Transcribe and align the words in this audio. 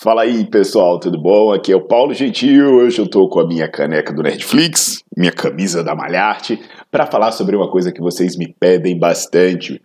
Fala 0.00 0.22
aí 0.22 0.44
pessoal, 0.44 1.00
tudo 1.00 1.20
bom? 1.20 1.52
Aqui 1.52 1.72
é 1.72 1.76
o 1.76 1.80
Paulo 1.80 2.14
Gentil. 2.14 2.76
Hoje 2.76 3.00
eu 3.00 3.04
estou 3.04 3.28
com 3.28 3.40
a 3.40 3.46
minha 3.46 3.66
caneca 3.66 4.12
do 4.12 4.22
Netflix, 4.22 5.02
minha 5.16 5.32
camisa 5.32 5.82
da 5.82 5.92
Malharte, 5.92 6.60
para 6.88 7.04
falar 7.04 7.32
sobre 7.32 7.56
uma 7.56 7.68
coisa 7.68 7.90
que 7.90 8.00
vocês 8.00 8.36
me 8.36 8.46
pedem 8.60 8.96
bastante. 8.96 9.82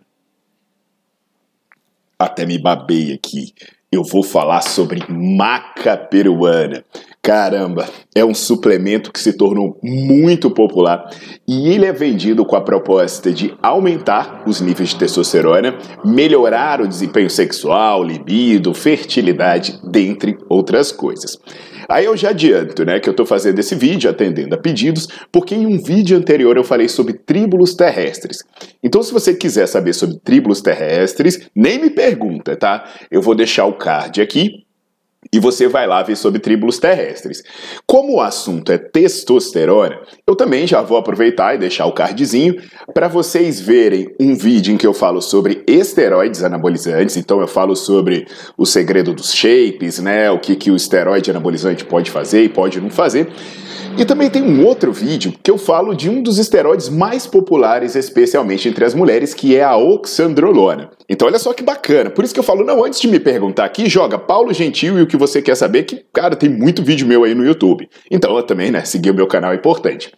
Até 2.16 2.46
me 2.46 2.58
babei 2.58 3.12
aqui. 3.12 3.52
Eu 3.94 4.02
vou 4.02 4.24
falar 4.24 4.60
sobre 4.60 5.04
maca 5.08 5.96
peruana. 5.96 6.84
Caramba, 7.22 7.88
é 8.12 8.24
um 8.24 8.34
suplemento 8.34 9.12
que 9.12 9.20
se 9.20 9.34
tornou 9.34 9.78
muito 9.84 10.50
popular 10.50 11.08
e 11.46 11.68
ele 11.68 11.86
é 11.86 11.92
vendido 11.92 12.44
com 12.44 12.56
a 12.56 12.60
proposta 12.60 13.32
de 13.32 13.54
aumentar 13.62 14.42
os 14.48 14.60
níveis 14.60 14.88
de 14.88 14.96
testosterona, 14.96 15.78
melhorar 16.04 16.80
o 16.80 16.88
desempenho 16.88 17.30
sexual, 17.30 18.02
libido, 18.02 18.74
fertilidade, 18.74 19.78
dentre 19.84 20.36
outras 20.48 20.90
coisas. 20.90 21.38
Aí 21.88 22.04
eu 22.04 22.16
já 22.16 22.30
adianto, 22.30 22.84
né, 22.84 23.00
que 23.00 23.08
eu 23.08 23.12
estou 23.12 23.26
fazendo 23.26 23.58
esse 23.58 23.74
vídeo 23.74 24.10
atendendo 24.10 24.54
a 24.54 24.58
pedidos, 24.58 25.08
porque 25.30 25.54
em 25.54 25.66
um 25.66 25.82
vídeo 25.82 26.16
anterior 26.16 26.56
eu 26.56 26.64
falei 26.64 26.88
sobre 26.88 27.14
tríbulos 27.14 27.74
terrestres. 27.74 28.38
Então, 28.82 29.02
se 29.02 29.12
você 29.12 29.34
quiser 29.34 29.66
saber 29.66 29.92
sobre 29.92 30.18
tríbulos 30.18 30.60
terrestres, 30.60 31.48
nem 31.54 31.78
me 31.78 31.90
pergunta, 31.90 32.56
tá? 32.56 32.84
Eu 33.10 33.22
vou 33.22 33.34
deixar 33.34 33.66
o 33.66 33.74
card 33.74 34.20
aqui 34.20 34.63
e 35.32 35.38
você 35.38 35.66
vai 35.68 35.86
lá 35.86 36.02
ver 36.02 36.16
sobre 36.16 36.38
tríbulos 36.38 36.78
terrestres. 36.78 37.42
Como 37.86 38.14
o 38.14 38.20
assunto 38.20 38.70
é 38.72 38.78
testosterona, 38.78 40.00
eu 40.26 40.36
também 40.36 40.66
já 40.66 40.82
vou 40.82 40.96
aproveitar 40.96 41.54
e 41.54 41.58
deixar 41.58 41.86
o 41.86 41.92
cardzinho 41.92 42.56
para 42.92 43.08
vocês 43.08 43.60
verem 43.60 44.14
um 44.20 44.34
vídeo 44.34 44.72
em 44.72 44.76
que 44.76 44.86
eu 44.86 44.94
falo 44.94 45.20
sobre 45.20 45.62
esteroides 45.66 46.42
anabolizantes. 46.42 47.16
Então 47.16 47.40
eu 47.40 47.48
falo 47.48 47.74
sobre 47.74 48.26
o 48.56 48.64
segredo 48.64 49.12
dos 49.12 49.34
shapes, 49.34 49.98
né? 49.98 50.30
O 50.30 50.38
que, 50.38 50.56
que 50.56 50.70
o 50.70 50.76
esteroide 50.76 51.30
anabolizante 51.30 51.84
pode 51.84 52.10
fazer 52.10 52.44
e 52.44 52.48
pode 52.48 52.80
não 52.80 52.90
fazer. 52.90 53.28
E 53.96 54.04
também 54.04 54.28
tem 54.28 54.42
um 54.42 54.66
outro 54.66 54.92
vídeo 54.92 55.32
que 55.40 55.48
eu 55.48 55.56
falo 55.56 55.94
de 55.94 56.10
um 56.10 56.20
dos 56.20 56.38
esteroides 56.38 56.88
mais 56.88 57.28
populares, 57.28 57.94
especialmente 57.94 58.68
entre 58.68 58.84
as 58.84 58.92
mulheres, 58.92 59.32
que 59.32 59.56
é 59.56 59.62
a 59.62 59.76
oxandrolona. 59.76 60.90
Então 61.08 61.28
olha 61.28 61.38
só 61.38 61.52
que 61.52 61.62
bacana. 61.62 62.10
Por 62.10 62.24
isso 62.24 62.34
que 62.34 62.40
eu 62.40 62.44
falo, 62.44 62.64
não, 62.64 62.84
antes 62.84 63.00
de 63.00 63.06
me 63.06 63.20
perguntar 63.20 63.64
aqui, 63.64 63.88
joga 63.88 64.18
Paulo 64.18 64.52
Gentil 64.52 64.98
e 64.98 65.02
o 65.02 65.06
que 65.06 65.16
você 65.16 65.40
quer 65.40 65.54
saber, 65.54 65.84
que, 65.84 66.04
cara, 66.12 66.34
tem 66.34 66.48
muito 66.48 66.82
vídeo 66.82 67.06
meu 67.06 67.22
aí 67.22 67.34
no 67.34 67.44
YouTube. 67.44 67.88
Então 68.10 68.36
eu 68.36 68.42
também, 68.42 68.70
né, 68.70 68.84
seguir 68.84 69.10
o 69.10 69.14
meu 69.14 69.28
canal 69.28 69.52
é 69.52 69.54
importante. 69.54 70.12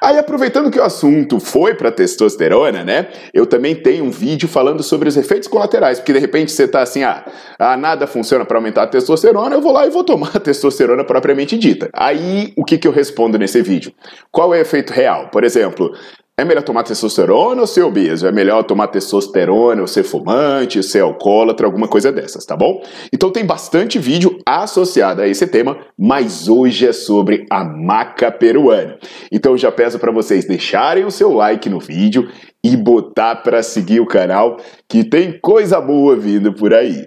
Aí 0.00 0.18
aproveitando 0.18 0.70
que 0.70 0.78
o 0.78 0.84
assunto 0.84 1.40
foi 1.40 1.74
para 1.74 1.90
testosterona, 1.90 2.84
né, 2.84 3.08
eu 3.34 3.46
também 3.46 3.74
tenho 3.74 4.04
um 4.04 4.10
vídeo 4.10 4.48
falando 4.48 4.82
sobre 4.84 5.08
os 5.08 5.16
efeitos 5.16 5.48
colaterais, 5.48 5.98
porque 5.98 6.12
de 6.12 6.18
repente 6.18 6.52
você 6.52 6.68
tá 6.68 6.80
assim, 6.80 7.02
ah, 7.02 7.24
ah 7.58 7.76
nada 7.76 8.06
funciona 8.06 8.44
para 8.44 8.58
aumentar 8.58 8.84
a 8.84 8.86
testosterona, 8.86 9.56
eu 9.56 9.60
vou 9.60 9.72
lá 9.72 9.86
e 9.86 9.90
vou 9.90 10.04
tomar 10.04 10.30
a 10.34 10.40
testosterona 10.40 11.02
propriamente 11.02 11.58
dita. 11.58 11.88
Aí 11.92 12.52
o 12.56 12.64
que 12.64 12.78
que 12.78 12.86
eu 12.86 12.92
respondo? 12.92 13.15
Respondo 13.16 13.38
nesse 13.38 13.62
vídeo. 13.62 13.92
Qual 14.30 14.54
é 14.54 14.58
o 14.58 14.60
efeito 14.60 14.92
real? 14.92 15.28
Por 15.30 15.42
exemplo, 15.42 15.90
é 16.38 16.44
melhor 16.44 16.62
tomar 16.62 16.82
testosterona 16.82 17.62
ou 17.62 17.66
ser 17.66 17.82
obeso? 17.82 18.26
É 18.26 18.32
melhor 18.32 18.62
tomar 18.64 18.88
testosterona 18.88 19.80
ou 19.80 19.86
ser 19.86 20.02
fumante, 20.02 20.82
ser 20.82 21.00
alcoólatra, 21.00 21.66
alguma 21.66 21.88
coisa 21.88 22.12
dessas, 22.12 22.44
tá 22.44 22.54
bom? 22.54 22.82
Então 23.10 23.30
tem 23.30 23.44
bastante 23.44 23.98
vídeo 23.98 24.38
associado 24.44 25.22
a 25.22 25.26
esse 25.26 25.46
tema, 25.46 25.78
mas 25.98 26.46
hoje 26.46 26.86
é 26.86 26.92
sobre 26.92 27.46
a 27.50 27.64
maca 27.64 28.30
peruana. 28.30 28.98
Então 29.32 29.56
já 29.56 29.72
peço 29.72 29.98
para 29.98 30.12
vocês 30.12 30.44
deixarem 30.44 31.06
o 31.06 31.10
seu 31.10 31.32
like 31.32 31.70
no 31.70 31.80
vídeo 31.80 32.28
e 32.62 32.76
botar 32.76 33.36
para 33.36 33.62
seguir 33.62 34.00
o 34.00 34.06
canal, 34.06 34.58
que 34.86 35.02
tem 35.02 35.38
coisa 35.40 35.80
boa 35.80 36.14
vindo 36.16 36.52
por 36.52 36.74
aí. 36.74 37.06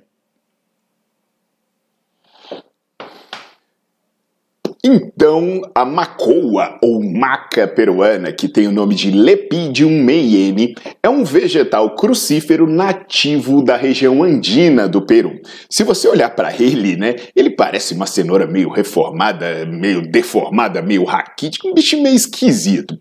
Então, 4.84 5.62
a 5.75 5.84
macoa, 5.84 6.79
ou 6.81 7.03
maca 7.03 7.67
peruana, 7.67 8.31
que 8.31 8.47
tem 8.47 8.66
o 8.66 8.72
nome 8.72 8.95
de 8.95 9.12
Lepidium 9.12 9.90
meiene, 10.03 10.73
é 11.03 11.09
um 11.09 11.25
vegetal 11.25 11.95
crucífero 11.95 12.66
nativo 12.66 13.62
da 13.62 13.75
região 13.75 14.23
andina 14.23 14.88
do 14.88 15.06
Peru. 15.06 15.34
Se 15.69 15.84
você 15.84 16.07
olhar 16.07 16.29
para 16.29 16.53
ele, 16.53 16.95
né, 16.95 17.16
ele 17.35 17.50
parece 17.50 17.94
uma 17.94 18.06
cenoura 18.06 18.47
meio 18.47 18.69
reformada, 18.69 19.66
meio 19.66 20.01
deformada, 20.01 20.81
meio 20.81 21.03
raquítica, 21.03 21.67
um 21.67 21.73
bicho 21.73 22.01
meio 22.01 22.16
esquisito. 22.16 22.97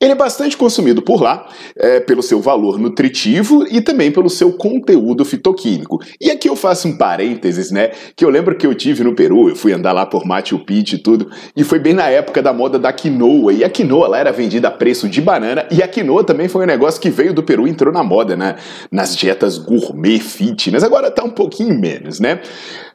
Ele 0.00 0.12
é 0.12 0.16
bastante 0.16 0.56
consumido 0.56 1.00
por 1.00 1.22
lá, 1.22 1.48
é, 1.76 2.00
pelo 2.00 2.24
seu 2.24 2.40
valor 2.40 2.76
nutritivo 2.76 3.64
e 3.70 3.80
também 3.80 4.10
pelo 4.10 4.28
seu 4.28 4.52
conteúdo 4.54 5.24
fitoquímico. 5.24 6.00
E 6.20 6.28
aqui 6.28 6.48
eu 6.48 6.56
faço 6.56 6.88
um 6.88 6.98
parênteses, 6.98 7.70
né, 7.70 7.92
que 8.16 8.24
eu 8.24 8.30
lembro 8.30 8.56
que 8.56 8.66
eu 8.66 8.74
tive 8.74 9.04
no 9.04 9.14
Peru, 9.14 9.48
eu 9.48 9.54
fui 9.54 9.72
andar 9.72 9.92
lá 9.92 10.04
por 10.04 10.26
Machu 10.26 10.58
Picchu 10.58 10.96
e 10.96 10.98
tudo, 10.98 11.19
tudo. 11.24 11.30
E 11.54 11.62
foi 11.62 11.78
bem 11.78 11.92
na 11.92 12.08
época 12.08 12.42
da 12.42 12.52
moda 12.52 12.78
da 12.78 12.92
quinoa. 12.92 13.52
E 13.52 13.62
a 13.62 13.70
quinoa 13.70 14.08
lá 14.08 14.18
era 14.18 14.32
vendida 14.32 14.68
a 14.68 14.70
preço 14.70 15.08
de 15.08 15.20
banana. 15.20 15.66
E 15.70 15.82
a 15.82 15.88
quinoa 15.88 16.24
também 16.24 16.48
foi 16.48 16.64
um 16.64 16.66
negócio 16.66 17.00
que 17.00 17.10
veio 17.10 17.34
do 17.34 17.42
Peru 17.42 17.66
e 17.66 17.70
entrou 17.70 17.92
na 17.92 18.02
moda, 18.02 18.36
né? 18.36 18.56
Nas 18.90 19.16
dietas 19.16 19.58
gourmet 19.58 20.18
fitness. 20.18 20.82
Agora 20.82 21.10
tá 21.10 21.22
um 21.22 21.30
pouquinho 21.30 21.78
menos, 21.78 22.18
né? 22.20 22.40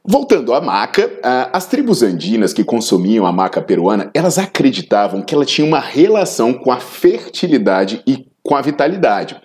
Voltando 0.04 0.54
à 0.54 0.62
maca, 0.62 1.10
as 1.52 1.66
tribos 1.66 2.04
andinas 2.04 2.54
que 2.54 2.64
consumiam 2.64 3.26
a 3.26 3.32
maca 3.32 3.62
peruana, 3.62 4.12
elas 4.14 4.38
acreditavam 4.38 5.22
que 5.22 5.34
ela 5.34 5.46
tinha 5.46 5.66
uma 5.66 5.80
relação 5.80 6.54
com 6.54 6.72
a 6.72 6.78
fertilidade 6.78 8.02
e 8.06 8.28
com 8.44 8.56
a 8.56 8.62
vitalidade. 8.62 9.36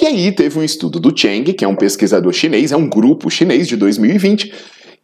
E 0.00 0.06
aí 0.06 0.32
teve 0.32 0.58
um 0.58 0.64
estudo 0.64 0.98
do 0.98 1.14
Cheng, 1.14 1.52
que 1.52 1.62
é 1.62 1.68
um 1.68 1.76
pesquisador 1.76 2.32
chinês, 2.32 2.72
é 2.72 2.76
um 2.76 2.88
grupo 2.88 3.28
chinês 3.28 3.68
de 3.68 3.76
2020, 3.76 4.54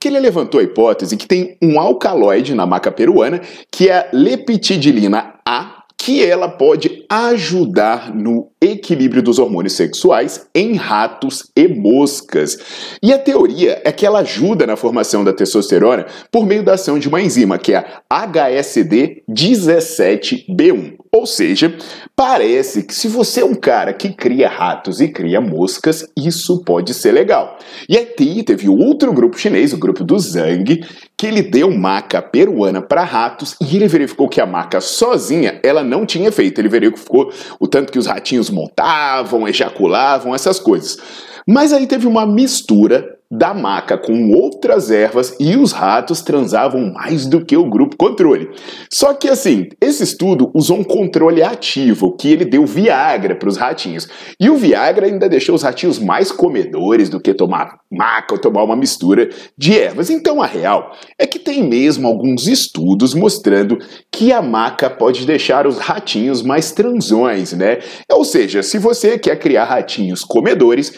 que 0.02 0.08
ele 0.08 0.18
levantou 0.18 0.58
a 0.58 0.64
hipótese 0.64 1.16
que 1.16 1.28
tem 1.28 1.56
um 1.62 1.78
alcaloide 1.78 2.56
na 2.56 2.66
maca 2.66 2.90
peruana, 2.90 3.40
que 3.70 3.88
é 3.88 3.98
a 3.98 4.08
leptidilina 4.12 5.34
A, 5.46 5.81
que 6.04 6.24
ela 6.24 6.48
pode 6.48 7.04
ajudar 7.08 8.12
no 8.12 8.50
equilíbrio 8.60 9.22
dos 9.22 9.38
hormônios 9.38 9.74
sexuais 9.74 10.48
em 10.52 10.74
ratos 10.74 11.48
e 11.54 11.68
moscas. 11.68 12.58
E 13.00 13.12
a 13.12 13.18
teoria 13.20 13.80
é 13.84 13.92
que 13.92 14.04
ela 14.04 14.18
ajuda 14.18 14.66
na 14.66 14.74
formação 14.74 15.22
da 15.22 15.32
testosterona 15.32 16.06
por 16.28 16.44
meio 16.44 16.64
da 16.64 16.74
ação 16.74 16.98
de 16.98 17.06
uma 17.06 17.22
enzima, 17.22 17.56
que 17.56 17.72
é 17.72 17.86
a 18.10 18.26
HSD17B1. 18.26 20.96
Ou 21.14 21.24
seja, 21.24 21.72
parece 22.16 22.82
que 22.82 22.94
se 22.94 23.06
você 23.06 23.42
é 23.42 23.44
um 23.44 23.54
cara 23.54 23.92
que 23.92 24.12
cria 24.12 24.48
ratos 24.48 25.00
e 25.00 25.06
cria 25.06 25.40
moscas, 25.40 26.04
isso 26.16 26.64
pode 26.64 26.94
ser 26.94 27.12
legal. 27.12 27.58
E 27.88 27.96
aí 27.96 28.42
teve 28.42 28.68
outro 28.68 29.12
grupo 29.12 29.38
chinês, 29.38 29.72
o 29.72 29.78
grupo 29.78 30.02
do 30.02 30.18
Zhang, 30.18 30.84
que 31.22 31.26
ele 31.28 31.40
deu 31.40 31.70
maca 31.70 32.20
peruana 32.20 32.82
para 32.82 33.04
ratos 33.04 33.54
e 33.60 33.76
ele 33.76 33.86
verificou 33.86 34.28
que 34.28 34.40
a 34.40 34.44
maca 34.44 34.80
sozinha 34.80 35.60
ela 35.62 35.84
não 35.84 36.04
tinha 36.04 36.26
efeito. 36.26 36.60
Ele 36.60 36.68
verificou 36.68 37.32
o 37.60 37.68
tanto 37.68 37.92
que 37.92 37.98
os 38.00 38.06
ratinhos 38.06 38.50
montavam, 38.50 39.46
ejaculavam, 39.46 40.34
essas 40.34 40.58
coisas. 40.58 40.98
Mas 41.46 41.72
aí 41.72 41.86
teve 41.86 42.08
uma 42.08 42.26
mistura 42.26 43.16
da 43.32 43.54
maca 43.54 43.96
com 43.96 44.30
outras 44.32 44.90
ervas 44.90 45.34
e 45.40 45.56
os 45.56 45.72
ratos 45.72 46.20
transavam 46.20 46.92
mais 46.92 47.24
do 47.24 47.42
que 47.42 47.56
o 47.56 47.64
grupo 47.64 47.96
controle. 47.96 48.50
Só 48.92 49.14
que 49.14 49.26
assim, 49.26 49.70
esse 49.80 50.02
estudo 50.02 50.50
usou 50.54 50.76
um 50.76 50.84
controle 50.84 51.42
ativo, 51.42 52.14
que 52.14 52.30
ele 52.30 52.44
deu 52.44 52.66
Viagra 52.66 53.34
para 53.34 53.48
os 53.48 53.56
ratinhos. 53.56 54.06
E 54.38 54.50
o 54.50 54.56
Viagra 54.56 55.06
ainda 55.06 55.30
deixou 55.30 55.54
os 55.54 55.62
ratinhos 55.62 55.98
mais 55.98 56.30
comedores 56.30 57.08
do 57.08 57.18
que 57.18 57.32
tomar 57.32 57.78
maca 57.90 58.34
ou 58.34 58.38
tomar 58.38 58.64
uma 58.64 58.76
mistura 58.76 59.30
de 59.56 59.78
ervas. 59.78 60.10
Então 60.10 60.42
a 60.42 60.46
real 60.46 60.92
é 61.18 61.26
que 61.26 61.38
tem 61.38 61.66
mesmo 61.66 62.06
alguns 62.06 62.46
estudos 62.46 63.14
mostrando 63.14 63.78
que 64.10 64.30
a 64.30 64.42
maca 64.42 64.90
pode 64.90 65.24
deixar 65.24 65.66
os 65.66 65.78
ratinhos 65.78 66.42
mais 66.42 66.72
transões, 66.72 67.54
né? 67.54 67.78
Ou 68.10 68.26
seja, 68.26 68.62
se 68.62 68.76
você 68.76 69.18
quer 69.18 69.38
criar 69.38 69.64
ratinhos 69.64 70.22
comedores, 70.22 70.92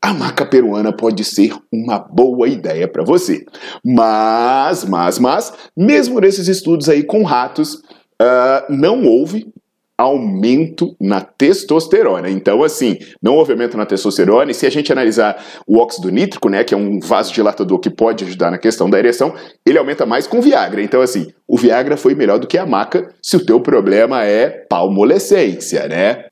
a 0.00 0.14
maca 0.14 0.46
peruana 0.46 0.92
pode 0.92 1.24
ser 1.24 1.52
uma 1.72 1.98
boa 1.98 2.48
ideia 2.48 2.86
para 2.86 3.04
você. 3.04 3.44
Mas, 3.84 4.84
mas, 4.84 5.18
mas, 5.18 5.52
mesmo 5.76 6.20
nesses 6.20 6.48
estudos 6.48 6.88
aí 6.88 7.02
com 7.02 7.22
ratos, 7.24 7.74
uh, 7.74 8.70
não 8.70 9.04
houve 9.04 9.52
aumento 9.98 10.94
na 11.00 11.20
testosterona. 11.20 12.30
Então, 12.30 12.62
assim, 12.62 12.98
não 13.20 13.34
houve 13.34 13.50
aumento 13.50 13.76
na 13.76 13.84
testosterona, 13.84 14.52
e 14.52 14.54
se 14.54 14.64
a 14.64 14.70
gente 14.70 14.92
analisar 14.92 15.44
o 15.66 15.78
óxido 15.78 16.08
nítrico, 16.08 16.48
né, 16.48 16.62
que 16.62 16.72
é 16.72 16.76
um 16.76 17.00
vasodilatador 17.00 17.80
que 17.80 17.90
pode 17.90 18.24
ajudar 18.24 18.52
na 18.52 18.58
questão 18.58 18.88
da 18.88 18.96
ereção, 18.96 19.34
ele 19.66 19.76
aumenta 19.76 20.06
mais 20.06 20.28
com 20.28 20.40
Viagra. 20.40 20.80
Então, 20.80 21.00
assim, 21.00 21.32
o 21.48 21.58
Viagra 21.58 21.96
foi 21.96 22.14
melhor 22.14 22.38
do 22.38 22.46
que 22.46 22.56
a 22.56 22.64
maca 22.64 23.12
se 23.20 23.36
o 23.36 23.44
teu 23.44 23.60
problema 23.60 24.24
é 24.24 24.48
palmolescência, 24.48 25.88
né? 25.88 26.26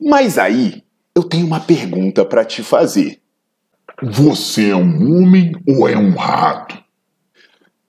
Mas 0.00 0.38
aí, 0.38 0.84
eu 1.18 1.24
tenho 1.24 1.46
uma 1.46 1.58
pergunta 1.58 2.24
para 2.24 2.44
te 2.44 2.62
fazer. 2.62 3.20
Você 4.00 4.70
é 4.70 4.76
um 4.76 5.16
homem 5.16 5.52
ou 5.66 5.88
é 5.88 5.98
um 5.98 6.14
rato? 6.14 6.78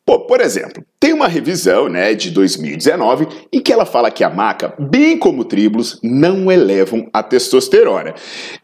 Pô, 0.09 0.21
por 0.21 0.41
exemplo, 0.41 0.83
tem 1.00 1.13
uma 1.13 1.27
revisão 1.27 1.88
né, 1.88 2.15
de 2.15 2.31
2019 2.31 3.27
em 3.53 3.61
que 3.61 3.71
ela 3.71 3.85
fala 3.85 4.09
que 4.09 4.23
a 4.23 4.29
maca, 4.31 4.73
bem 4.79 5.15
como 5.15 5.45
tribos, 5.45 6.00
não 6.01 6.51
elevam 6.51 7.07
a 7.13 7.21
testosterona. 7.21 8.15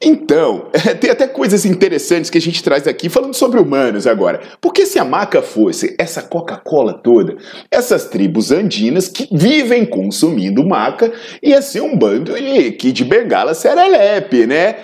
Então, 0.01 0.71
tem 1.00 1.12
até 1.12 1.27
coisas 1.27 1.63
interessantes 1.63 2.31
que 2.31 2.39
a 2.39 2.42
gente 2.42 2.63
traz 2.63 2.88
aqui 2.88 3.09
falando 3.09 3.36
sobre 3.36 3.59
humanos 3.59 4.07
agora. 4.07 4.42
Porque 4.59 4.88
se 4.88 4.97
a 4.97 5.06
maca 5.06 5.44
fosse 5.44 5.95
essa 6.00 6.24
Coca-Cola 6.24 6.95
toda, 6.95 7.38
essas 7.69 8.06
tribos 8.06 8.51
andinas 8.51 9.07
que 9.07 9.30
vivem 9.31 9.86
consumindo 9.86 10.65
maca, 10.65 11.13
ia 11.44 11.62
ser 11.62 11.81
um 11.81 11.95
bando 11.95 12.33
de 12.33 12.71
Kid 12.71 13.03
Bengala 13.03 13.53
serelepe, 13.53 14.48
né? 14.48 14.77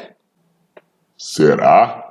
Será? 1.17 2.10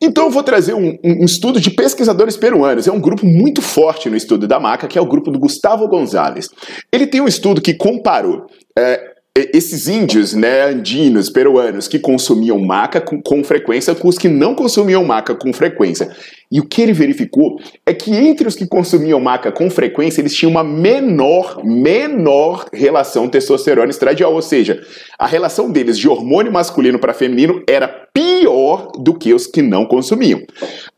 Então 0.00 0.26
eu 0.26 0.30
vou 0.30 0.42
trazer 0.42 0.74
um, 0.74 0.96
um, 1.02 1.24
estudo 1.24 1.60
de 1.60 1.70
pesquisadores 1.70 2.36
peruanos. 2.36 2.86
É 2.86 2.92
um 2.92 3.00
grupo 3.00 3.26
muito 3.26 3.60
forte 3.60 4.08
no 4.08 4.16
estudo 4.16 4.46
da 4.46 4.60
maca, 4.60 4.86
que 4.86 4.98
é 4.98 5.00
o 5.00 5.08
grupo 5.08 5.30
do 5.30 5.38
Gustavo 5.38 5.88
Gonzalez. 5.88 6.48
Ele 6.92 7.06
tem 7.06 7.20
um 7.20 7.28
estudo 7.28 7.60
que 7.60 7.74
comparou 7.74 8.46
é, 8.78 9.17
esses 9.52 9.88
índios, 9.88 10.34
né, 10.34 10.64
andinos, 10.64 11.28
peruanos, 11.28 11.88
que 11.88 11.98
consumiam 11.98 12.58
maca 12.58 13.00
com, 13.00 13.20
com, 13.20 13.44
frequência 13.44 13.94
com 13.94 14.08
os 14.08 14.18
que 14.18 14.28
não 14.28 14.54
consumiam 14.54 15.04
maca 15.04 15.34
com 15.34 15.52
frequência. 15.52 16.10
E 16.50 16.60
o 16.60 16.66
que 16.66 16.80
ele 16.80 16.92
verificou 16.92 17.60
é 17.84 17.92
que 17.92 18.14
entre 18.14 18.48
os 18.48 18.54
que 18.54 18.66
consumiam 18.66 19.20
maca 19.20 19.52
com 19.52 19.68
frequência, 19.68 20.20
eles 20.20 20.34
tinham 20.34 20.50
uma 20.50 20.64
menor, 20.64 21.62
menor 21.64 22.66
relação 22.72 23.28
testosterona 23.28 23.90
estradiol, 23.90 24.34
ou 24.34 24.42
seja, 24.42 24.80
a 25.18 25.26
relação 25.26 25.70
deles 25.70 25.98
de 25.98 26.08
hormônio 26.08 26.52
masculino 26.52 26.98
para 26.98 27.12
feminino 27.12 27.62
era 27.68 27.88
pior 28.14 28.92
do 28.98 29.14
que 29.14 29.34
os 29.34 29.46
que 29.46 29.60
não 29.60 29.84
consumiam. 29.84 30.40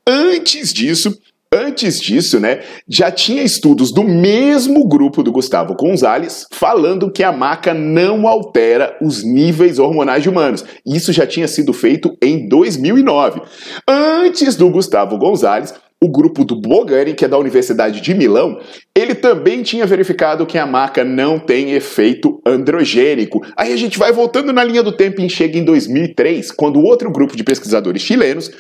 Antes 0.07 0.73
disso, 0.73 1.19
Antes 1.53 1.99
disso, 1.99 2.39
né, 2.39 2.61
já 2.89 3.11
tinha 3.11 3.43
estudos 3.43 3.91
do 3.91 4.05
mesmo 4.05 4.87
grupo 4.87 5.21
do 5.21 5.33
Gustavo 5.33 5.75
Gonzalez 5.75 6.47
falando 6.53 7.11
que 7.11 7.25
a 7.25 7.33
maca 7.33 7.75
não 7.75 8.29
altera 8.29 8.97
os 9.03 9.25
níveis 9.25 9.81
hormonais 9.81 10.23
de 10.23 10.29
humanos. 10.29 10.65
Isso 10.87 11.13
já 11.13 11.27
tinha 11.27 11.49
sido 11.49 11.73
feito 11.73 12.17
em 12.23 12.49
2009. 12.49 13.43
Antes 13.89 14.55
do 14.55 14.71
Gustavo 14.71 15.19
Gonzalez, 15.19 15.75
o 16.01 16.09
grupo 16.09 16.45
do 16.45 16.55
Bogani, 16.55 17.15
que 17.15 17.25
é 17.25 17.29
da 17.29 17.37
Universidade 17.37 18.01
de 18.01 18.15
Milão, 18.15 18.61
ele 18.97 19.17
também 19.17 19.65
tinha 19.65 19.85
verificado 19.85 20.47
que 20.47 20.57
a 20.57 20.65
maca 20.65 21.03
não 21.03 21.37
tem 21.37 21.73
efeito 21.73 22.41
androgênico. 22.47 23.45
Aí 23.57 23.73
a 23.73 23.77
gente 23.77 23.99
vai 23.99 24.13
voltando 24.13 24.53
na 24.53 24.63
linha 24.63 24.85
do 24.85 24.97
tempo 24.97 25.21
e 25.21 25.29
chega 25.29 25.59
em 25.59 25.65
2003, 25.65 26.53
quando 26.53 26.81
outro 26.81 27.11
grupo 27.11 27.37
de 27.37 27.43
pesquisadores 27.43 28.03
chilenos 28.03 28.51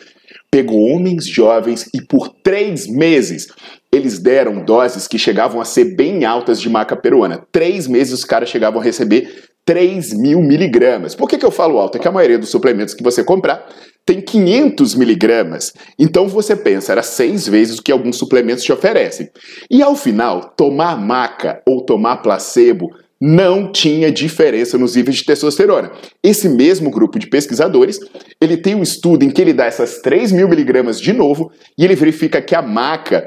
pegou 0.51 0.89
homens 0.89 1.27
jovens 1.27 1.89
e 1.95 2.01
por 2.03 2.29
três 2.43 2.87
meses 2.87 3.49
eles 3.93 4.19
deram 4.19 4.65
doses 4.65 5.07
que 5.07 5.19
chegavam 5.19 5.61
a 5.61 5.65
ser 5.65 5.97
bem 5.97 6.25
altas 6.25 6.61
de 6.61 6.69
maca 6.69 6.97
peruana. 6.97 7.45
Três 7.53 7.87
meses 7.87 8.13
os 8.13 8.25
caras 8.25 8.49
chegavam 8.49 8.81
a 8.81 8.85
receber 8.85 9.51
3 9.65 10.15
mil 10.15 10.41
miligramas. 10.41 11.15
Por 11.15 11.29
que, 11.29 11.39
que 11.39 11.45
eu 11.45 11.51
falo 11.51 11.79
alto? 11.79 11.97
É 11.97 12.01
que 12.01 12.09
a 12.09 12.13
maioria 12.13 12.39
dos 12.39 12.51
suplementos 12.51 12.95
que 12.95 13.03
você 13.03 13.23
comprar 13.23 13.69
tem 14.05 14.21
500 14.21 14.95
miligramas. 14.95 15.73
Então 15.99 16.27
você 16.29 16.57
pensa, 16.57 16.93
era 16.93 17.03
seis 17.03 17.47
vezes 17.47 17.79
o 17.79 17.83
que 17.83 17.93
alguns 17.93 18.17
suplementos 18.17 18.65
te 18.65 18.73
oferecem. 18.73 19.29
E 19.71 19.83
ao 19.83 19.95
final, 19.95 20.55
tomar 20.57 20.97
maca 20.97 21.63
ou 21.67 21.85
tomar 21.85 22.17
placebo 22.17 22.91
não 23.21 23.71
tinha 23.71 24.11
diferença 24.11 24.79
nos 24.79 24.97
níveis 24.97 25.17
de 25.17 25.25
testosterona. 25.25 25.93
Esse 26.23 26.49
mesmo 26.49 26.91
grupo 26.91 27.19
de 27.19 27.29
pesquisadores, 27.29 28.01
ele 28.41 28.57
tem 28.57 28.75
um 28.75 28.83
estudo 28.83 29.25
em 29.25 29.31
que 29.31 29.43
ele 29.43 29.53
dá 29.53 29.67
essas 29.67 30.01
3 30.01 30.33
mil 30.33 30.49
miligramas 30.49 31.01
de 31.01 31.13
novo 31.13 31.53
e 31.77 31.85
ele 31.85 31.95
verifica 31.95 32.41
que 32.41 32.55
a 32.55 32.63
maca 32.63 33.27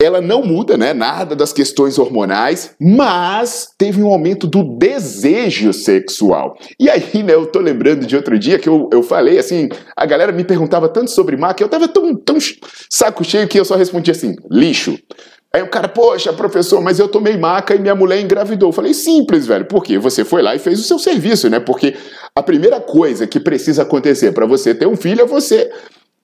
ela 0.00 0.20
não 0.20 0.42
muda, 0.42 0.76
né, 0.76 0.92
nada 0.92 1.34
das 1.36 1.52
questões 1.52 1.98
hormonais, 1.98 2.74
mas 2.80 3.68
teve 3.78 4.02
um 4.02 4.08
aumento 4.08 4.46
do 4.46 4.76
desejo 4.76 5.72
sexual. 5.72 6.56
E 6.78 6.90
aí, 6.90 7.22
né, 7.22 7.34
eu 7.34 7.46
tô 7.46 7.60
lembrando 7.60 8.06
de 8.06 8.16
outro 8.16 8.38
dia 8.38 8.58
que 8.58 8.68
eu, 8.68 8.88
eu 8.92 9.02
falei 9.02 9.38
assim, 9.38 9.68
a 9.96 10.04
galera 10.04 10.32
me 10.32 10.44
perguntava 10.44 10.88
tanto 10.88 11.10
sobre 11.10 11.36
maca, 11.36 11.62
eu 11.62 11.68
tava 11.68 11.88
tão, 11.88 12.14
tão 12.16 12.36
saco 12.90 13.24
cheio 13.24 13.48
que 13.48 13.58
eu 13.58 13.64
só 13.64 13.76
respondia 13.76 14.12
assim, 14.12 14.34
lixo. 14.50 14.98
Aí 15.54 15.62
o 15.62 15.68
cara, 15.68 15.86
poxa, 15.86 16.32
professor, 16.32 16.82
mas 16.82 16.98
eu 16.98 17.06
tomei 17.06 17.36
maca 17.36 17.76
e 17.76 17.78
minha 17.78 17.94
mulher 17.94 18.20
engravidou. 18.20 18.70
Eu 18.70 18.72
falei, 18.72 18.92
simples, 18.92 19.46
velho. 19.46 19.64
Por 19.66 19.84
quê? 19.84 19.96
Você 20.00 20.24
foi 20.24 20.42
lá 20.42 20.52
e 20.56 20.58
fez 20.58 20.80
o 20.80 20.82
seu 20.82 20.98
serviço, 20.98 21.48
né? 21.48 21.60
Porque 21.60 21.94
a 22.34 22.42
primeira 22.42 22.80
coisa 22.80 23.24
que 23.24 23.38
precisa 23.38 23.82
acontecer 23.82 24.32
para 24.32 24.46
você 24.46 24.74
ter 24.74 24.88
um 24.88 24.96
filho 24.96 25.22
é 25.22 25.24
você 25.24 25.70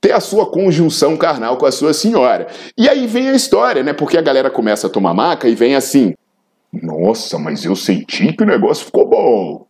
ter 0.00 0.11
a 0.11 0.19
sua 0.19 0.50
conjunção 0.50 1.17
carnal 1.17 1.56
com 1.59 1.65
a 1.65 1.71
sua 1.71 1.94
senhora. 1.94 2.49
E 2.77 2.88
aí 2.88 3.06
vem 3.06 3.29
a 3.29 3.32
história, 3.37 3.85
né? 3.85 3.93
Porque 3.93 4.19
a 4.19 4.21
galera 4.21 4.50
começa 4.50 4.88
a 4.88 4.91
tomar 4.91 5.15
maca 5.15 5.49
e 5.49 5.55
vem 5.55 5.77
assim: 5.77 6.12
Nossa, 6.73 7.38
mas 7.38 7.65
eu 7.65 7.77
senti 7.77 8.32
que 8.32 8.43
o 8.43 8.47
negócio 8.47 8.85
ficou 8.85 9.09
bom. 9.09 9.65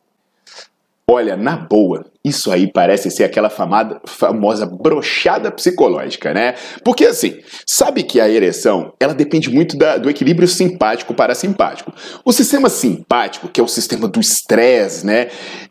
Olha, 1.07 1.37
na 1.37 1.59
boa, 1.59 2.07
isso 2.23 2.53
aí 2.53 2.71
parece 2.71 3.11
ser 3.11 3.25
aquela 3.25 3.49
famada, 3.49 4.01
famosa 4.07 4.67
brochada 4.67 5.51
psicológica, 5.51 6.35
né? 6.35 6.55
Porque 6.85 7.07
assim, 7.07 7.39
sabe 7.67 8.03
que 8.03 8.21
a 8.21 8.29
ereção, 8.29 8.93
ela 9.01 9.15
depende 9.15 9.49
muito 9.49 9.77
da, 9.77 9.97
do 9.97 10.11
equilíbrio 10.11 10.47
simpático 10.47 11.15
parasimpático. 11.15 11.93
O 12.23 12.33
sistema 12.33 12.69
simpático, 12.69 13.49
que 13.49 13.59
é 13.59 13.65
o 13.65 13.69
sistema 13.69 14.07
do 14.07 14.21
estresse, 14.21 15.07
né? 15.07 15.29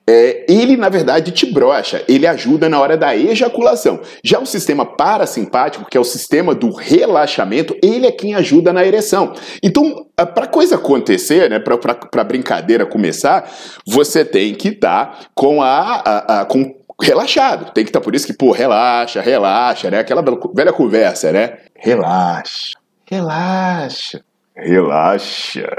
É, 0.10 0.44
ele, 0.50 0.76
na 0.76 0.90
verdade, 0.90 1.30
te 1.30 1.46
brocha, 1.46 2.04
ele 2.08 2.26
ajuda 2.26 2.68
na 2.68 2.80
hora 2.80 2.98
da 2.98 3.16
ejaculação. 3.16 4.00
Já 4.24 4.40
o 4.40 4.46
sistema 4.46 4.84
parasimpático, 4.84 5.86
que 5.88 5.96
é 5.96 6.00
o 6.00 6.04
sistema 6.04 6.56
do 6.56 6.72
relaxamento, 6.74 7.78
ele 7.84 8.08
é 8.08 8.12
quem 8.12 8.34
ajuda 8.34 8.74
na 8.74 8.84
ereção. 8.84 9.34
Então, 9.62 10.08
para 10.26 10.48
coisa 10.48 10.76
acontecer, 10.76 11.48
né, 11.48 11.60
para 11.60 12.24
brincadeira 12.24 12.88
começar, 12.88 13.52
você 13.86 14.26
tem 14.26 14.56
que 14.56 14.70
estar 14.70 15.06
tá 15.06 15.20
com 15.36 15.62
a, 15.62 16.02
a, 16.04 16.39
a 16.39 16.39
com 16.46 16.76
relaxado. 17.02 17.72
Tem 17.72 17.84
que 17.84 17.90
estar 17.90 18.00
tá 18.00 18.04
por 18.04 18.16
isso 18.16 18.28
que, 18.28 18.34
pô, 18.34 18.52
relaxa, 18.52 19.22
relaxa, 19.22 19.90
né? 19.90 20.00
Aquela 20.00 20.24
velha 20.54 20.74
conversa, 20.74 21.32
né? 21.32 21.58
Relaxa, 21.76 22.78
relaxa, 23.06 24.22
relaxa, 24.56 25.70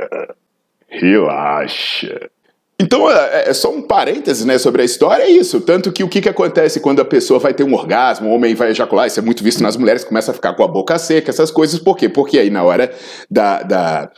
relaxa. 0.88 2.30
Então, 2.80 3.10
é, 3.10 3.50
é, 3.50 3.52
só 3.52 3.70
um 3.70 3.82
parêntese 3.82 4.46
né, 4.46 4.56
sobre 4.56 4.80
a 4.80 4.84
história, 4.86 5.24
é 5.24 5.30
isso. 5.30 5.60
Tanto 5.60 5.92
que 5.92 6.02
o 6.02 6.08
que, 6.08 6.22
que 6.22 6.30
acontece 6.30 6.80
quando 6.80 7.00
a 7.00 7.04
pessoa 7.04 7.38
vai 7.38 7.52
ter 7.52 7.62
um 7.62 7.74
orgasmo, 7.74 8.30
o 8.30 8.32
homem 8.32 8.54
vai 8.54 8.70
ejacular, 8.70 9.06
isso 9.06 9.20
é 9.20 9.22
muito 9.22 9.44
visto 9.44 9.62
nas 9.62 9.76
mulheres, 9.76 10.02
começa 10.02 10.30
a 10.30 10.34
ficar 10.34 10.54
com 10.54 10.64
a 10.64 10.68
boca 10.68 10.98
seca, 10.98 11.30
essas 11.30 11.50
coisas. 11.50 11.78
Por 11.78 11.94
quê? 11.94 12.08
Porque 12.08 12.38
aí 12.38 12.48
na 12.48 12.62
hora 12.62 12.90
da, 13.30 13.62
da 13.62 14.10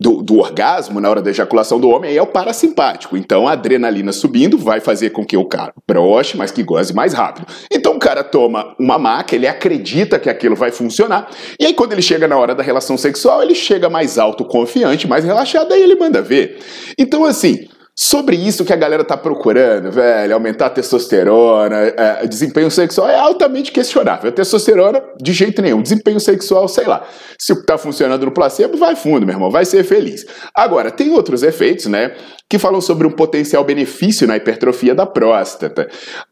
do, 0.00 0.22
do, 0.22 0.38
orgasmo, 0.38 0.98
na 0.98 1.10
hora 1.10 1.20
da 1.20 1.28
ejaculação 1.28 1.78
do 1.78 1.90
homem, 1.90 2.10
aí 2.10 2.16
é 2.16 2.22
o 2.22 2.26
parasimpático. 2.26 3.16
Então 3.16 3.46
a 3.46 3.52
adrenalina 3.52 4.12
subindo 4.12 4.56
vai 4.56 4.80
fazer 4.80 5.10
com 5.10 5.24
que 5.24 5.36
o 5.36 5.44
cara 5.44 5.74
broche, 5.86 6.38
mas 6.38 6.50
que 6.50 6.62
goze 6.62 6.94
mais 6.94 7.12
rápido. 7.12 7.46
Então 7.70 7.96
o 7.96 7.98
cara 7.98 8.24
toma 8.24 8.74
uma 8.78 8.98
maca, 8.98 9.34
ele 9.34 9.46
acredita 9.46 10.18
que 10.18 10.30
aquilo 10.30 10.56
vai 10.56 10.72
funcionar, 10.72 11.28
e 11.58 11.66
aí 11.66 11.74
quando 11.74 11.92
ele 11.92 12.02
chega 12.02 12.26
na 12.26 12.38
hora 12.38 12.54
da 12.54 12.62
relação 12.62 12.96
sexual, 12.96 13.42
ele 13.42 13.54
chega 13.54 13.90
mais 13.90 14.18
autoconfiante, 14.18 15.06
mais 15.06 15.24
relaxado, 15.24 15.72
aí 15.72 15.82
ele 15.82 15.96
manda 15.96 16.22
ver. 16.22 16.58
Então 16.98 17.24
assim. 17.24 17.68
Sobre 18.02 18.34
isso 18.34 18.64
que 18.64 18.72
a 18.72 18.76
galera 18.76 19.04
tá 19.04 19.14
procurando, 19.14 19.92
velho, 19.92 20.32
aumentar 20.32 20.66
a 20.66 20.70
testosterona, 20.70 21.76
é, 21.76 22.26
desempenho 22.26 22.70
sexual 22.70 23.10
é 23.10 23.14
altamente 23.14 23.70
questionável. 23.70 24.30
A 24.30 24.32
testosterona, 24.32 25.02
de 25.20 25.34
jeito 25.34 25.60
nenhum. 25.60 25.82
Desempenho 25.82 26.18
sexual, 26.18 26.66
sei 26.66 26.86
lá. 26.86 27.06
Se 27.38 27.54
tá 27.66 27.76
funcionando 27.76 28.24
no 28.24 28.32
placebo, 28.32 28.78
vai 28.78 28.96
fundo, 28.96 29.26
meu 29.26 29.34
irmão, 29.34 29.50
vai 29.50 29.66
ser 29.66 29.84
feliz. 29.84 30.24
Agora, 30.54 30.90
tem 30.90 31.12
outros 31.12 31.42
efeitos, 31.42 31.86
né, 31.86 32.14
que 32.48 32.58
falam 32.58 32.80
sobre 32.80 33.06
um 33.06 33.10
potencial 33.10 33.62
benefício 33.64 34.26
na 34.26 34.38
hipertrofia 34.38 34.94
da 34.94 35.04
próstata. 35.04 35.86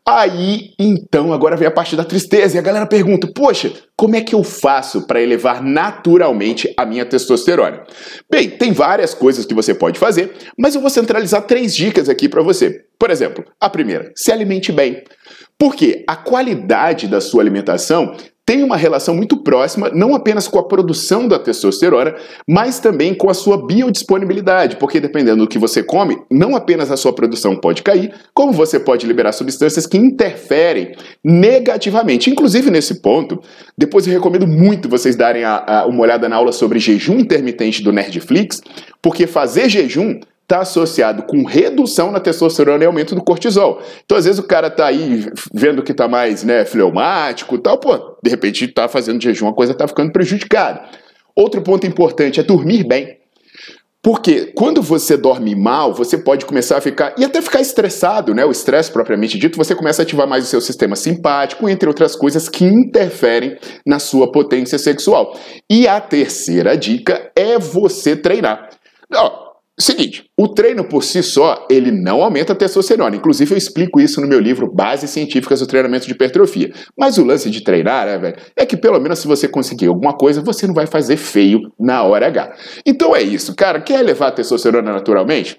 Aí, 0.06 0.70
então, 0.78 1.34
agora 1.34 1.54
vem 1.54 1.68
a 1.68 1.70
parte 1.70 1.94
da 1.94 2.04
tristeza 2.04 2.56
e 2.56 2.58
a 2.58 2.62
galera 2.62 2.86
pergunta: 2.86 3.28
poxa, 3.34 3.70
como 3.98 4.14
é 4.14 4.20
que 4.20 4.32
eu 4.32 4.44
faço 4.44 5.08
para 5.08 5.20
elevar 5.20 5.60
naturalmente 5.60 6.72
a 6.76 6.86
minha 6.86 7.04
testosterona? 7.04 7.82
Bem, 8.30 8.48
tem 8.48 8.70
várias 8.70 9.12
coisas 9.12 9.44
que 9.44 9.52
você 9.52 9.74
pode 9.74 9.98
fazer, 9.98 10.34
mas 10.56 10.76
eu 10.76 10.80
vou 10.80 10.88
centralizar 10.88 11.42
três 11.42 11.74
dicas 11.74 12.08
aqui 12.08 12.28
para 12.28 12.40
você. 12.40 12.84
Por 12.96 13.10
exemplo, 13.10 13.44
a 13.60 13.68
primeira, 13.68 14.12
se 14.14 14.30
alimente 14.30 14.70
bem. 14.70 15.02
Porque 15.58 16.04
a 16.06 16.14
qualidade 16.14 17.08
da 17.08 17.20
sua 17.20 17.42
alimentação 17.42 18.16
tem 18.48 18.64
uma 18.64 18.78
relação 18.78 19.14
muito 19.14 19.36
próxima, 19.36 19.90
não 19.90 20.14
apenas 20.14 20.48
com 20.48 20.58
a 20.58 20.62
produção 20.62 21.28
da 21.28 21.38
testosterona, 21.38 22.14
mas 22.48 22.80
também 22.80 23.12
com 23.12 23.28
a 23.28 23.34
sua 23.34 23.66
biodisponibilidade, 23.66 24.76
porque 24.76 24.98
dependendo 24.98 25.44
do 25.44 25.46
que 25.46 25.58
você 25.58 25.82
come, 25.82 26.16
não 26.30 26.56
apenas 26.56 26.90
a 26.90 26.96
sua 26.96 27.12
produção 27.12 27.54
pode 27.54 27.82
cair, 27.82 28.10
como 28.32 28.50
você 28.50 28.80
pode 28.80 29.06
liberar 29.06 29.32
substâncias 29.32 29.86
que 29.86 29.98
interferem 29.98 30.92
negativamente. 31.22 32.30
Inclusive, 32.30 32.70
nesse 32.70 33.02
ponto, 33.02 33.38
depois 33.76 34.06
eu 34.06 34.14
recomendo 34.14 34.46
muito 34.46 34.88
vocês 34.88 35.14
darem 35.14 35.44
a, 35.44 35.62
a, 35.66 35.86
uma 35.86 36.00
olhada 36.00 36.26
na 36.26 36.36
aula 36.36 36.50
sobre 36.50 36.78
jejum 36.78 37.18
intermitente 37.18 37.82
do 37.82 37.92
Nerdflix, 37.92 38.62
porque 39.02 39.26
fazer 39.26 39.68
jejum 39.68 40.20
está 40.48 40.60
associado 40.60 41.24
com 41.24 41.44
redução 41.44 42.10
na 42.10 42.18
testosterona 42.18 42.82
e 42.82 42.86
aumento 42.86 43.14
do 43.14 43.22
cortisol. 43.22 43.82
Então, 44.02 44.16
às 44.16 44.24
vezes, 44.24 44.40
o 44.40 44.46
cara 44.46 44.70
tá 44.70 44.86
aí 44.86 45.30
vendo 45.52 45.82
que 45.82 45.92
tá 45.92 46.08
mais 46.08 46.42
né, 46.42 46.64
fleumático 46.64 47.54
e 47.54 47.58
tal, 47.58 47.78
pô, 47.78 48.16
de 48.22 48.30
repente 48.30 48.66
tá 48.66 48.88
fazendo 48.88 49.22
jejum, 49.22 49.46
a 49.46 49.54
coisa 49.54 49.74
tá 49.74 49.86
ficando 49.86 50.10
prejudicada. 50.10 50.88
Outro 51.36 51.60
ponto 51.60 51.86
importante 51.86 52.40
é 52.40 52.42
dormir 52.42 52.82
bem. 52.88 53.18
Porque 54.02 54.52
quando 54.54 54.80
você 54.80 55.18
dorme 55.18 55.54
mal, 55.54 55.92
você 55.92 56.16
pode 56.16 56.46
começar 56.46 56.78
a 56.78 56.80
ficar, 56.80 57.14
e 57.18 57.24
até 57.24 57.42
ficar 57.42 57.60
estressado, 57.60 58.32
né? 58.32 58.44
O 58.46 58.50
estresse 58.50 58.90
propriamente 58.90 59.36
dito, 59.36 59.58
você 59.58 59.74
começa 59.74 60.00
a 60.00 60.04
ativar 60.04 60.26
mais 60.26 60.44
o 60.44 60.46
seu 60.46 60.62
sistema 60.62 60.96
simpático, 60.96 61.68
entre 61.68 61.88
outras 61.88 62.16
coisas 62.16 62.48
que 62.48 62.64
interferem 62.64 63.58
na 63.84 63.98
sua 63.98 64.32
potência 64.32 64.78
sexual. 64.78 65.38
E 65.68 65.86
a 65.86 66.00
terceira 66.00 66.74
dica 66.74 67.30
é 67.36 67.58
você 67.58 68.16
treinar. 68.16 68.70
Ó, 69.14 69.48
Seguinte, 69.80 70.27
o 70.40 70.46
treino 70.46 70.84
por 70.84 71.02
si 71.02 71.20
só, 71.20 71.66
ele 71.68 71.90
não 71.90 72.22
aumenta 72.22 72.52
a 72.52 72.56
testosterona. 72.56 73.16
Inclusive, 73.16 73.52
eu 73.52 73.58
explico 73.58 74.00
isso 74.00 74.20
no 74.20 74.28
meu 74.28 74.38
livro 74.38 74.72
Bases 74.72 75.10
Científicas 75.10 75.58
do 75.58 75.66
Treinamento 75.66 76.06
de 76.06 76.12
Hipertrofia. 76.12 76.72
Mas 76.96 77.18
o 77.18 77.24
lance 77.24 77.50
de 77.50 77.60
treinar, 77.60 78.06
né, 78.06 78.16
velho, 78.18 78.36
é 78.54 78.64
que 78.64 78.76
pelo 78.76 79.00
menos 79.00 79.18
se 79.18 79.26
você 79.26 79.48
conseguir 79.48 79.88
alguma 79.88 80.16
coisa, 80.16 80.40
você 80.40 80.64
não 80.64 80.74
vai 80.74 80.86
fazer 80.86 81.16
feio 81.16 81.72
na 81.76 82.04
hora 82.04 82.28
H. 82.28 82.54
Então 82.86 83.16
é 83.16 83.20
isso, 83.20 83.52
cara. 83.56 83.80
Quer 83.80 83.98
elevar 83.98 84.28
a 84.28 84.32
testosterona 84.32 84.92
naturalmente? 84.92 85.58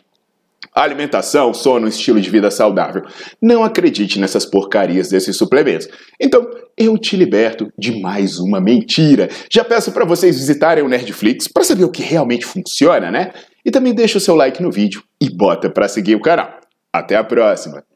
Alimentação, 0.73 1.53
sono, 1.53 1.87
estilo 1.87 2.21
de 2.21 2.29
vida 2.29 2.49
saudável. 2.49 3.01
Não 3.41 3.63
acredite 3.63 4.19
nessas 4.19 4.45
porcarias 4.45 5.09
desses 5.09 5.35
suplementos. 5.35 5.89
Então, 6.19 6.47
eu 6.77 6.97
te 6.97 7.17
liberto 7.17 7.67
de 7.77 7.99
mais 7.99 8.39
uma 8.39 8.61
mentira. 8.61 9.27
Já 9.51 9.63
peço 9.63 9.91
para 9.91 10.05
vocês 10.05 10.37
visitarem 10.37 10.83
o 10.83 10.87
Nerdflix 10.87 11.47
para 11.47 11.63
saber 11.63 11.83
o 11.83 11.91
que 11.91 12.03
realmente 12.03 12.45
funciona, 12.45 13.11
né? 13.11 13.31
E 13.65 13.71
também 13.71 13.93
deixa 13.93 14.17
o 14.17 14.21
seu 14.21 14.35
like 14.35 14.61
no 14.61 14.71
vídeo 14.71 15.03
e 15.21 15.29
bota 15.29 15.69
para 15.69 15.87
seguir 15.87 16.15
o 16.15 16.21
canal. 16.21 16.59
Até 16.93 17.15
a 17.15 17.23
próxima! 17.23 17.88